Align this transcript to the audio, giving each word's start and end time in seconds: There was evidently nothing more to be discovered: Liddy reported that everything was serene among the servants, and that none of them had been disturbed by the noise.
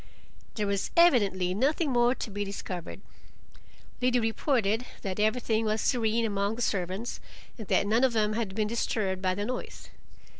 There 0.55 0.65
was 0.65 0.89
evidently 0.97 1.53
nothing 1.53 1.91
more 1.91 2.15
to 2.15 2.31
be 2.31 2.43
discovered: 2.43 3.01
Liddy 4.01 4.19
reported 4.19 4.83
that 5.03 5.19
everything 5.19 5.63
was 5.65 5.79
serene 5.79 6.25
among 6.25 6.55
the 6.55 6.63
servants, 6.63 7.19
and 7.55 7.67
that 7.67 7.85
none 7.85 8.03
of 8.03 8.13
them 8.13 8.33
had 8.33 8.55
been 8.55 8.67
disturbed 8.67 9.21
by 9.21 9.35
the 9.35 9.45
noise. 9.45 9.91